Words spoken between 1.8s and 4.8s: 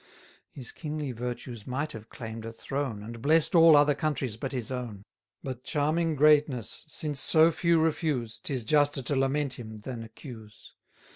have claim'd a throne, And bless'd all other countries but his